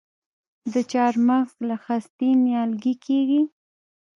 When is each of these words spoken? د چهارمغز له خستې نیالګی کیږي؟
د 0.73 0.75
چهارمغز 0.91 1.51
له 1.69 1.75
خستې 1.83 2.29
نیالګی 2.45 2.93
کیږي؟ 3.05 3.41